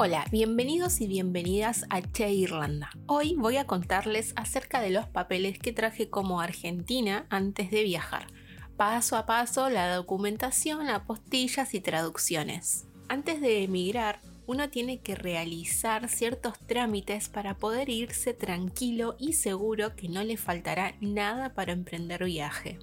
Hola, 0.00 0.24
bienvenidos 0.30 1.00
y 1.00 1.08
bienvenidas 1.08 1.84
a 1.90 2.00
Che 2.00 2.30
Irlanda. 2.30 2.88
Hoy 3.06 3.34
voy 3.34 3.56
a 3.56 3.66
contarles 3.66 4.32
acerca 4.36 4.80
de 4.80 4.90
los 4.90 5.08
papeles 5.08 5.58
que 5.58 5.72
traje 5.72 6.08
como 6.08 6.40
Argentina 6.40 7.26
antes 7.30 7.72
de 7.72 7.82
viajar. 7.82 8.28
Paso 8.76 9.16
a 9.16 9.26
paso 9.26 9.68
la 9.68 9.92
documentación, 9.92 10.88
apostillas 10.88 11.74
y 11.74 11.80
traducciones. 11.80 12.86
Antes 13.08 13.40
de 13.40 13.64
emigrar, 13.64 14.20
uno 14.46 14.70
tiene 14.70 15.00
que 15.00 15.16
realizar 15.16 16.08
ciertos 16.08 16.60
trámites 16.60 17.28
para 17.28 17.56
poder 17.56 17.88
irse 17.88 18.34
tranquilo 18.34 19.16
y 19.18 19.32
seguro 19.32 19.96
que 19.96 20.08
no 20.08 20.22
le 20.22 20.36
faltará 20.36 20.94
nada 21.00 21.54
para 21.54 21.72
emprender 21.72 22.22
viaje. 22.22 22.78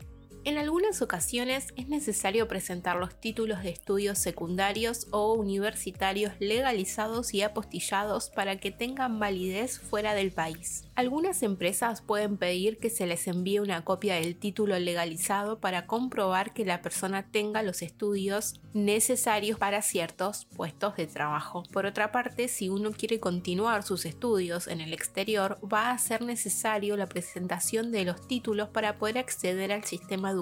En 0.45 0.59
algunas 0.59 1.01
ocasiones 1.01 1.73
es 1.75 1.87
necesario 1.87 2.47
presentar 2.47 2.97
los 2.97 3.19
títulos 3.19 3.63
de 3.63 3.71
estudios 3.71 4.19
secundarios 4.19 5.07
o 5.09 5.33
universitarios 5.33 6.33
legalizados 6.39 7.33
y 7.33 7.41
apostillados 7.41 8.29
para 8.29 8.59
que 8.59 8.69
tengan 8.69 9.19
validez 9.19 9.79
fuera 9.79 10.13
del 10.13 10.31
país. 10.31 10.83
Algunas 10.93 11.41
empresas 11.41 12.03
pueden 12.03 12.37
pedir 12.37 12.77
que 12.77 12.91
se 12.91 13.07
les 13.07 13.27
envíe 13.27 13.57
una 13.57 13.83
copia 13.83 14.15
del 14.15 14.35
título 14.35 14.77
legalizado 14.77 15.59
para 15.59 15.87
comprobar 15.87 16.53
que 16.53 16.63
la 16.63 16.83
persona 16.83 17.25
tenga 17.31 17.63
los 17.63 17.81
estudios 17.81 18.61
necesarios 18.73 19.57
para 19.57 19.81
ciertos 19.81 20.45
puestos 20.45 20.95
de 20.95 21.07
trabajo. 21.07 21.63
Por 21.73 21.87
otra 21.87 22.11
parte, 22.11 22.49
si 22.49 22.69
uno 22.69 22.91
quiere 22.91 23.19
continuar 23.19 23.81
sus 23.81 24.05
estudios 24.05 24.67
en 24.67 24.79
el 24.79 24.93
exterior, 24.93 25.57
va 25.61 25.89
a 25.89 25.97
ser 25.97 26.21
necesario 26.21 26.97
la 26.97 27.07
presentación 27.07 27.91
de 27.91 28.05
los 28.05 28.27
títulos 28.27 28.69
para 28.69 28.99
poder 28.99 29.17
acceder 29.17 29.71
al 29.71 29.85
sistema 29.85 30.34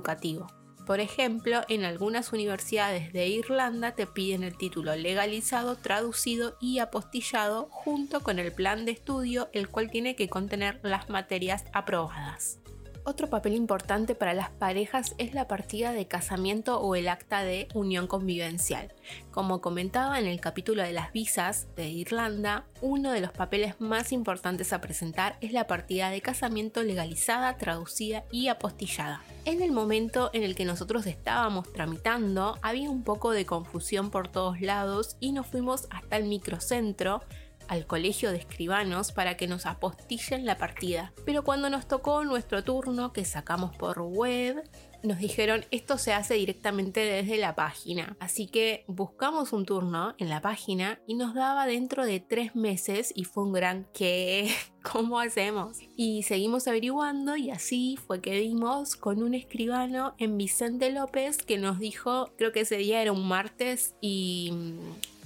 Por 0.86 1.00
ejemplo, 1.00 1.62
en 1.70 1.86
algunas 1.86 2.34
universidades 2.34 3.14
de 3.14 3.28
Irlanda 3.28 3.96
te 3.96 4.06
piden 4.06 4.44
el 4.44 4.58
título 4.58 4.96
legalizado, 4.96 5.78
traducido 5.78 6.58
y 6.60 6.80
apostillado 6.80 7.70
junto 7.72 8.22
con 8.22 8.38
el 8.38 8.52
plan 8.52 8.84
de 8.84 8.92
estudio, 8.92 9.50
el 9.54 9.70
cual 9.70 9.90
tiene 9.90 10.16
que 10.16 10.28
contener 10.28 10.82
las 10.84 11.10
materias 11.10 11.64
aprobadas. 11.72 12.60
Otro 13.06 13.30
papel 13.30 13.54
importante 13.54 14.16
para 14.16 14.34
las 14.34 14.50
parejas 14.50 15.14
es 15.18 15.34
la 15.34 15.46
partida 15.46 15.92
de 15.92 16.08
casamiento 16.08 16.80
o 16.80 16.96
el 16.96 17.10
acta 17.10 17.44
de 17.44 17.68
unión 17.74 18.08
convivencial. 18.08 18.94
Como 19.30 19.60
comentaba 19.60 20.20
en 20.20 20.26
el 20.26 20.40
capítulo 20.40 20.84
de 20.84 20.94
las 20.94 21.12
visas 21.12 21.68
de 21.76 21.90
Irlanda, 21.90 22.66
uno 22.80 23.12
de 23.12 23.20
los 23.20 23.34
papeles 23.34 23.76
más 23.82 24.14
importantes 24.14 24.72
a 24.72 24.80
presentar 24.80 25.36
es 25.42 25.52
la 25.52 25.68
partida 25.68 26.12
de 26.12 26.22
casamiento 26.22 26.82
legalizada, 26.82 27.58
traducida 27.58 28.24
y 28.32 28.48
apostillada. 28.48 29.22
En 29.44 29.62
el 29.62 29.74
momento 29.74 30.30
en 30.32 30.44
el 30.44 30.56
que 30.56 30.64
nosotros 30.64 31.06
estábamos 31.06 31.74
tramitando, 31.74 32.58
había 32.62 32.90
un 32.90 33.04
poco 33.04 33.32
de 33.32 33.46
confusión 33.46 34.12
por 34.12 34.30
todos 34.30 34.62
lados 34.62 35.18
y 35.20 35.34
nos 35.34 35.48
fuimos 35.48 35.88
hasta 35.90 36.16
el 36.16 36.24
microcentro 36.24 37.22
al 37.68 37.86
colegio 37.88 38.32
de 38.32 38.38
escribanos 38.38 39.12
para 39.12 39.38
que 39.38 39.48
nos 39.48 39.66
apostillen 39.66 40.46
la 40.46 40.58
partida. 40.58 41.14
Pero 41.26 41.44
cuando 41.44 41.70
nos 41.70 41.88
tocó 41.88 42.24
nuestro 42.24 42.64
turno, 42.64 43.14
que 43.14 43.26
sacamos 43.26 43.76
por 43.76 44.02
web, 44.02 44.64
nos 45.04 45.20
dijeron 45.20 45.66
esto 45.70 45.98
se 45.98 46.14
hace 46.14 46.36
directamente 46.36 47.02
desde 47.02 47.38
la 47.38 47.56
página. 47.56 48.16
Así 48.20 48.48
que 48.48 48.86
buscamos 48.88 49.54
un 49.54 49.66
turno 49.66 50.16
en 50.18 50.30
la 50.30 50.42
página 50.42 51.00
y 51.06 51.16
nos 51.16 51.34
daba 51.34 51.66
dentro 51.66 52.06
de 52.06 52.20
tres 52.22 52.56
meses 52.56 53.12
y 53.14 53.26
fue 53.26 53.44
un 53.44 53.54
gran 53.54 53.86
¿qué? 53.94 54.50
¿Cómo 54.82 55.20
hacemos? 55.20 55.78
Y 55.96 56.24
seguimos 56.24 56.68
averiguando 56.68 57.36
y 57.36 57.52
así 57.52 57.98
fue 57.98 58.22
que 58.22 58.40
vimos 58.40 58.96
con 58.96 59.22
un 59.22 59.34
escribano 59.34 60.16
en 60.18 60.38
Vicente 60.38 60.90
López 60.92 61.38
que 61.38 61.58
nos 61.58 61.80
dijo, 61.80 62.32
creo 62.38 62.52
que 62.52 62.62
ese 62.62 62.78
día 62.78 63.02
era 63.02 63.12
un 63.12 63.28
martes 63.28 63.96
y 64.02 64.52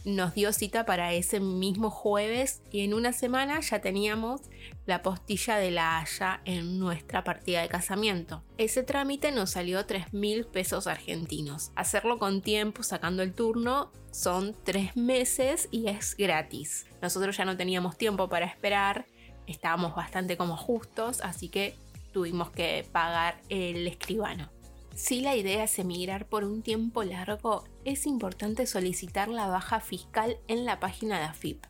nos 0.08 0.34
dio 0.34 0.54
cita 0.54 0.86
para 0.86 1.12
ese 1.12 1.42
mismo 1.42 1.90
jueves 1.90 2.62
y 2.72 2.86
en 2.86 2.94
una 2.94 3.12
semana 3.12 3.60
ya 3.60 3.82
teníamos 3.82 4.40
la 4.86 5.02
postilla 5.02 5.58
de 5.58 5.70
la 5.70 6.00
Haya 6.00 6.40
en 6.45 6.80
nuestra 6.80 7.26
partida 7.26 7.62
de 7.62 7.68
casamiento. 7.68 8.42
Ese 8.58 8.84
trámite 8.84 9.34
nos 9.34 9.52
salió 9.52 9.86
3 9.86 10.14
mil 10.14 10.46
pesos 10.46 10.88
argentinos. 10.88 11.72
Hacerlo 11.76 12.20
con 12.20 12.42
tiempo, 12.42 12.84
sacando 12.84 13.22
el 13.22 13.34
turno, 13.34 13.92
son 14.12 14.56
3 14.64 14.96
meses 14.96 15.67
y 15.72 15.90
es 15.90 16.16
gratis. 16.16 16.86
Nosotros 17.02 17.36
ya 17.36 17.44
no 17.44 17.58
teníamos 17.58 17.98
tiempo 17.98 18.30
para 18.30 18.46
esperar, 18.46 19.08
estábamos 19.46 19.94
bastante 19.94 20.38
como 20.38 20.56
justos, 20.56 21.20
así 21.20 21.50
que 21.50 21.76
tuvimos 22.14 22.50
que 22.52 22.88
pagar 22.94 23.42
el 23.50 23.86
escribano. 23.88 24.50
Si 24.98 25.22
la 25.22 25.36
idea 25.36 25.66
es 25.66 25.78
emigrar 25.78 26.26
por 26.26 26.44
un 26.44 26.64
tiempo 26.64 27.04
largo, 27.04 27.66
es 27.86 28.08
importante 28.08 28.66
solicitar 28.66 29.28
la 29.28 29.46
baja 29.48 29.80
fiscal 29.80 30.40
en 30.48 30.66
la 30.66 30.80
página 30.80 31.20
de 31.20 31.26
AFIP. 31.26 31.64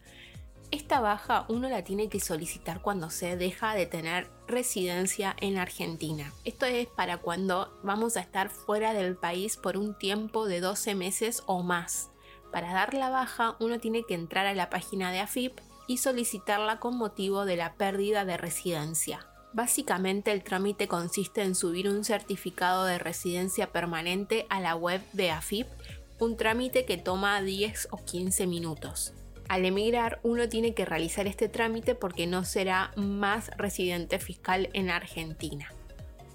Esta 0.72 1.02
baja 1.02 1.46
uno 1.50 1.68
la 1.68 1.84
tiene 1.84 2.08
que 2.08 2.22
solicitar 2.22 2.82
cuando 2.82 3.10
se 3.10 3.36
deja 3.36 3.76
de 3.76 3.86
tener 3.86 4.30
residencia 4.48 5.36
en 5.42 5.58
Argentina. 5.58 6.32
Esto 6.46 6.68
es 6.68 6.88
para 6.88 7.18
cuando 7.18 7.78
vamos 7.84 8.16
a 8.16 8.22
estar 8.22 8.48
fuera 8.48 8.94
del 8.94 9.18
país 9.18 9.58
por 9.58 9.76
un 9.76 9.98
tiempo 9.98 10.48
de 10.48 10.62
12 10.62 10.96
meses 10.96 11.44
o 11.48 11.64
más. 11.64 12.10
Para 12.54 12.72
dar 12.72 12.94
la 12.94 13.10
baja 13.10 13.58
uno 13.60 13.82
tiene 13.82 14.04
que 14.08 14.14
entrar 14.14 14.46
a 14.46 14.54
la 14.54 14.70
página 14.70 15.12
de 15.12 15.20
AFIP 15.20 15.60
y 15.86 15.98
solicitarla 15.98 16.80
con 16.80 16.98
motivo 16.98 17.44
de 17.44 17.58
la 17.58 17.74
pérdida 17.74 18.24
de 18.24 18.38
residencia. 18.38 19.28
Básicamente 19.54 20.32
el 20.32 20.44
trámite 20.44 20.88
consiste 20.88 21.42
en 21.42 21.56
subir 21.56 21.88
un 21.88 22.04
certificado 22.04 22.86
de 22.86 23.00
residencia 23.00 23.72
permanente 23.72 24.46
a 24.50 24.60
la 24.60 24.76
web 24.76 25.02
de 25.14 25.32
AFIP, 25.32 25.68
un 26.20 26.38
trámite 26.38 26.86
que 26.86 26.98
toma 26.98 27.42
10 27.42 27.90
o 27.92 27.98
15 27.98 28.48
minutos. 28.48 29.14
Al 29.50 29.66
emigrar 29.66 30.20
uno 30.24 30.50
tiene 30.50 30.74
que 30.74 30.86
realizar 30.86 31.28
este 31.28 31.48
trámite 31.48 31.96
porque 31.96 32.28
no 32.28 32.44
será 32.44 32.92
más 32.98 33.50
residente 33.58 34.20
fiscal 34.20 34.70
en 34.74 34.90
Argentina. 34.90 35.70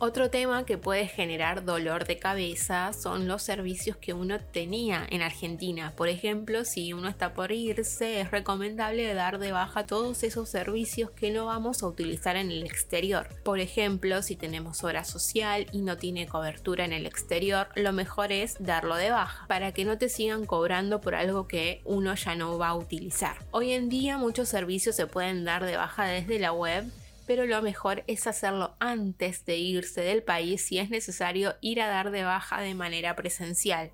Otro 0.04 0.30
tema 0.30 0.66
que 0.66 0.78
puede 0.78 1.06
generar 1.06 1.64
dolor 1.64 2.06
de 2.06 2.18
cabeza 2.18 2.92
son 2.92 3.28
los 3.28 3.40
servicios 3.40 3.96
que 3.96 4.14
uno 4.14 4.40
tenía 4.40 5.06
en 5.08 5.22
Argentina. 5.22 5.92
Por 5.96 6.08
ejemplo, 6.08 6.64
si 6.64 6.92
uno 6.92 7.08
está 7.08 7.34
por 7.34 7.52
irse, 7.52 8.20
es 8.20 8.32
recomendable 8.32 9.14
dar 9.14 9.38
de 9.38 9.52
baja 9.52 9.86
todos 9.86 10.24
esos 10.24 10.48
servicios 10.48 11.12
que 11.12 11.30
no 11.30 11.46
vamos 11.46 11.84
a 11.84 11.86
utilizar 11.86 12.34
en 12.34 12.50
el 12.50 12.64
exterior. 12.64 13.28
Por 13.44 13.60
ejemplo, 13.60 14.22
si 14.22 14.34
tenemos 14.34 14.82
hora 14.82 15.04
social 15.04 15.68
y 15.70 15.82
no 15.82 15.96
tiene 15.96 16.26
cobertura 16.26 16.84
en 16.84 16.92
el 16.92 17.06
exterior, 17.06 17.68
lo 17.76 17.92
mejor 17.92 18.32
es 18.32 18.56
darlo 18.58 18.96
de 18.96 19.12
baja 19.12 19.46
para 19.46 19.70
que 19.70 19.84
no 19.84 19.98
te 19.98 20.08
sigan 20.08 20.46
cobrando 20.46 21.00
por 21.00 21.14
algo 21.14 21.46
que 21.46 21.80
uno 21.84 22.16
ya 22.16 22.34
no 22.34 22.58
va 22.58 22.70
a 22.70 22.74
utilizar. 22.74 23.36
Hoy 23.52 23.70
en 23.70 23.88
día 23.88 24.18
muchos 24.18 24.48
servicios 24.48 24.96
se 24.96 25.06
pueden 25.06 25.44
dar 25.44 25.64
de 25.64 25.76
baja 25.76 26.06
desde 26.06 26.40
la 26.40 26.52
web 26.52 26.90
pero 27.26 27.46
lo 27.46 27.62
mejor 27.62 28.04
es 28.06 28.26
hacerlo 28.26 28.76
antes 28.80 29.44
de 29.44 29.56
irse 29.56 30.00
del 30.00 30.22
país 30.22 30.62
si 30.62 30.78
es 30.78 30.90
necesario 30.90 31.54
ir 31.60 31.80
a 31.80 31.88
dar 31.88 32.10
de 32.10 32.24
baja 32.24 32.60
de 32.60 32.74
manera 32.74 33.16
presencial. 33.16 33.92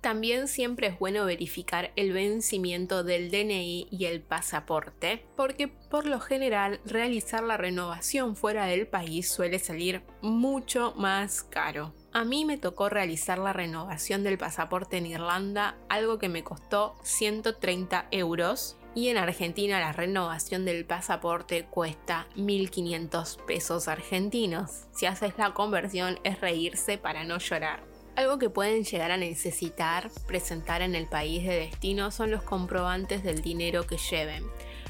También 0.00 0.46
siempre 0.46 0.86
es 0.86 0.98
bueno 0.98 1.24
verificar 1.24 1.90
el 1.96 2.12
vencimiento 2.12 3.02
del 3.02 3.32
DNI 3.32 3.88
y 3.90 4.04
el 4.04 4.22
pasaporte, 4.22 5.26
porque 5.36 5.66
por 5.66 6.06
lo 6.06 6.20
general 6.20 6.80
realizar 6.84 7.42
la 7.42 7.56
renovación 7.56 8.36
fuera 8.36 8.66
del 8.66 8.86
país 8.86 9.28
suele 9.28 9.58
salir 9.58 10.02
mucho 10.22 10.94
más 10.96 11.42
caro. 11.42 11.94
A 12.12 12.24
mí 12.24 12.44
me 12.44 12.58
tocó 12.58 12.88
realizar 12.88 13.38
la 13.38 13.52
renovación 13.52 14.22
del 14.22 14.38
pasaporte 14.38 14.98
en 14.98 15.06
Irlanda, 15.06 15.76
algo 15.88 16.18
que 16.18 16.28
me 16.28 16.44
costó 16.44 16.96
130 17.02 18.06
euros, 18.12 18.77
y 18.94 19.08
en 19.08 19.18
Argentina 19.18 19.80
la 19.80 19.92
renovación 19.92 20.64
del 20.64 20.84
pasaporte 20.84 21.64
cuesta 21.64 22.26
1.500 22.36 23.44
pesos 23.44 23.88
argentinos. 23.88 24.86
Si 24.92 25.06
haces 25.06 25.34
la 25.38 25.54
conversión 25.54 26.18
es 26.24 26.40
reírse 26.40 26.98
para 26.98 27.24
no 27.24 27.38
llorar. 27.38 27.82
Algo 28.16 28.38
que 28.38 28.50
pueden 28.50 28.82
llegar 28.82 29.12
a 29.12 29.16
necesitar 29.16 30.10
presentar 30.26 30.82
en 30.82 30.96
el 30.96 31.06
país 31.06 31.46
de 31.46 31.54
destino 31.54 32.10
son 32.10 32.32
los 32.32 32.42
comprobantes 32.42 33.22
del 33.22 33.42
dinero 33.42 33.86
que 33.86 33.96
lleven. 33.96 34.44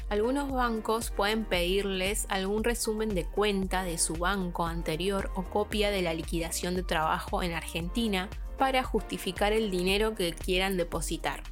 Algunos 0.09 0.51
bancos 0.51 1.11
pueden 1.11 1.45
pedirles 1.45 2.25
algún 2.29 2.63
resumen 2.63 3.09
de 3.09 3.25
cuenta 3.25 3.83
de 3.83 3.99
su 3.99 4.15
banco 4.15 4.65
anterior 4.65 5.29
o 5.35 5.43
copia 5.43 5.91
de 5.91 6.01
la 6.01 6.15
liquidación 6.15 6.73
de 6.73 6.81
trabajo 6.81 7.43
en 7.43 7.51
Argentina 7.51 8.27
para 8.57 8.81
justificar 8.81 9.53
el 9.53 9.69
dinero 9.69 10.15
que 10.15 10.33
quieran 10.33 10.77
depositar 10.77 11.43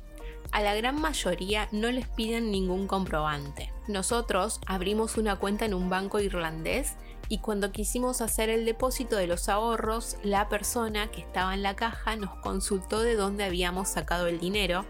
a 0.52 0.62
la 0.62 0.76
gran 0.76 1.00
mayoría 1.00 1.68
no 1.72 1.92
les 1.92 2.08
piden 2.08 2.52
ningún 2.52 2.88
comprobante. 2.88 3.72
Nosotros 3.88 4.60
abrimos 4.66 5.18
una 5.18 5.38
cuenta 5.38 5.66
en 5.66 5.74
un 5.74 5.90
banco 5.90 6.20
irlandés 6.20 6.96
y 7.30 7.40
cuando 7.40 7.72
quisimos 7.72 8.22
hacer 8.22 8.50
el 8.50 8.66
depósito 8.66 9.16
de 9.16 9.28
los 9.28 9.50
ahorros, 9.50 10.18
la 10.24 10.50
persona 10.50 11.12
que 11.12 11.22
estaba 11.22 11.54
en 11.54 11.64
la 11.64 11.76
caja 11.76 12.16
nos 12.16 12.36
consultó 12.42 13.02
de 13.02 13.16
dónde 13.16 13.44
habíamos 13.44 13.90
sacado 13.90 14.28
el 14.28 14.40
dinero 14.40 14.86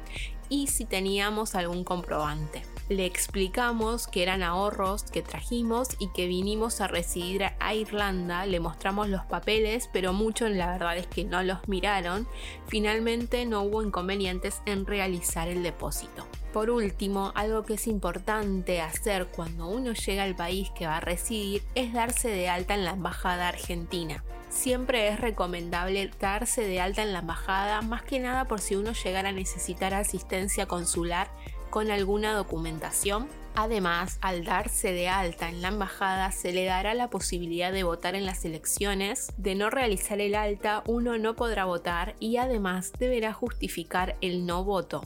y 0.50 0.68
si 0.68 0.86
teníamos 0.86 1.56
algún 1.56 1.84
comprobante 1.84 2.64
le 2.90 3.06
explicamos 3.06 4.08
que 4.08 4.24
eran 4.24 4.44
ahorros 4.44 5.04
que 5.04 5.22
trajimos 5.22 5.90
y 6.00 6.08
que 6.10 6.28
vinimos 6.28 6.80
a 6.80 6.88
residir 6.88 7.44
a 7.60 7.74
Irlanda, 7.74 8.46
le 8.46 8.60
mostramos 8.60 9.10
los 9.10 9.26
papeles, 9.26 9.90
pero 9.92 10.14
mucho 10.14 10.48
la 10.48 10.72
verdad 10.72 10.98
es 10.98 11.08
que 11.08 11.26
no 11.26 11.44
los 11.44 11.68
miraron. 11.68 12.28
Finalmente 12.68 13.46
no 13.46 13.64
hubo 13.64 13.84
inconvenientes 13.84 14.62
en 14.66 14.86
realizar 14.86 15.48
el 15.50 15.64
depósito. 15.64 16.26
Por 16.54 16.70
último, 16.70 17.34
algo 17.36 17.64
que 17.64 17.74
es 17.74 17.88
importante 17.88 18.82
hacer 18.82 19.28
cuando 19.28 19.68
uno 19.68 19.94
llega 19.94 20.24
al 20.24 20.36
país 20.36 20.72
que 20.72 20.88
va 20.88 20.98
a 20.98 21.02
residir 21.02 21.62
es 21.76 21.94
darse 21.94 22.30
de 22.30 22.50
alta 22.50 22.74
en 22.74 22.86
la 22.86 22.92
embajada 22.92 23.50
argentina. 23.50 24.24
Siempre 24.50 25.10
es 25.10 25.20
recomendable 25.20 26.10
darse 26.20 26.66
de 26.66 26.80
alta 26.80 27.04
en 27.04 27.12
la 27.12 27.20
embajada, 27.20 27.82
más 27.82 28.02
que 28.04 28.20
nada 28.20 28.46
por 28.46 28.62
si 28.62 28.76
uno 28.76 28.94
llegara 28.94 29.30
a 29.30 29.34
necesitar 29.34 29.94
asistencia 29.94 30.68
consular 30.68 31.30
con 31.70 31.92
alguna 31.92 32.34
documentación. 32.34 33.28
Además, 33.56 34.20
al 34.22 34.44
darse 34.46 34.92
de 34.92 35.10
alta 35.10 35.50
en 35.50 35.64
la 35.64 35.70
embajada 35.70 36.32
se 36.32 36.54
le 36.54 36.66
dará 36.66 36.94
la 36.94 37.10
posibilidad 37.10 37.72
de 37.72 37.84
votar 37.84 38.14
en 38.14 38.26
las 38.26 38.46
elecciones. 38.46 39.34
De 39.38 39.56
no 39.56 39.72
realizar 39.72 40.22
el 40.22 40.36
alta, 40.36 40.84
uno 40.86 41.18
no 41.18 41.36
podrá 41.36 41.66
votar 41.66 42.16
y 42.20 42.38
además 42.38 42.94
deberá 43.00 43.34
justificar 43.34 44.16
el 44.22 44.46
no 44.46 44.64
voto. 44.64 45.04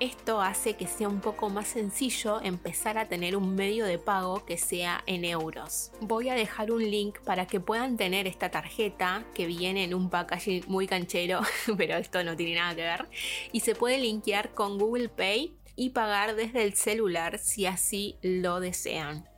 Esto 0.00 0.40
hace 0.40 0.74
que 0.74 0.86
sea 0.86 1.08
un 1.08 1.20
poco 1.20 1.50
más 1.50 1.68
sencillo 1.68 2.40
empezar 2.40 2.98
a 2.98 3.06
tener 3.06 3.36
un 3.36 3.54
medio 3.54 3.84
de 3.84 3.98
pago 3.98 4.44
que 4.44 4.56
sea 4.56 5.02
en 5.06 5.24
euros. 5.24 5.90
Voy 6.00 6.28
a 6.28 6.34
dejar 6.34 6.70
un 6.70 6.88
link 6.88 7.18
para 7.20 7.46
que 7.46 7.60
puedan 7.60 7.96
tener 7.96 8.26
esta 8.26 8.50
tarjeta 8.50 9.24
que 9.34 9.46
viene 9.46 9.84
en 9.84 9.94
un 9.94 10.08
packaging 10.08 10.64
muy 10.68 10.86
canchero, 10.86 11.40
pero 11.76 11.96
esto 11.96 12.22
no 12.22 12.36
tiene 12.36 12.56
nada 12.56 12.74
que 12.74 12.82
ver, 12.82 13.08
y 13.52 13.60
se 13.60 13.74
puede 13.74 13.98
linkear 13.98 14.54
con 14.54 14.78
Google 14.78 15.08
Pay 15.08 15.57
y 15.78 15.90
pagar 15.90 16.34
desde 16.34 16.64
el 16.64 16.74
celular 16.74 17.38
si 17.38 17.64
así 17.64 18.16
lo 18.20 18.58
desean. 18.58 19.28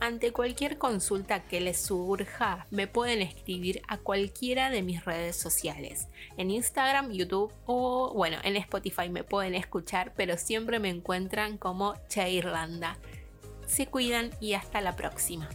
Ante 0.00 0.32
cualquier 0.32 0.78
consulta 0.78 1.44
que 1.44 1.60
les 1.60 1.80
surja, 1.80 2.66
me 2.70 2.88
pueden 2.88 3.22
escribir 3.22 3.80
a 3.86 3.98
cualquiera 3.98 4.68
de 4.68 4.82
mis 4.82 5.04
redes 5.04 5.36
sociales. 5.36 6.08
En 6.36 6.50
Instagram, 6.50 7.12
YouTube 7.12 7.52
o, 7.66 8.12
bueno, 8.12 8.38
en 8.42 8.56
Spotify 8.56 9.08
me 9.08 9.22
pueden 9.22 9.54
escuchar, 9.54 10.12
pero 10.16 10.36
siempre 10.36 10.80
me 10.80 10.88
encuentran 10.88 11.56
como 11.56 11.94
Che 12.08 12.32
Irlanda. 12.32 12.98
Se 13.68 13.86
cuidan 13.86 14.30
y 14.40 14.54
hasta 14.54 14.80
la 14.80 14.96
próxima. 14.96 15.48